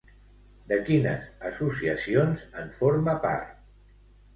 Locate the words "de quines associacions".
0.71-2.45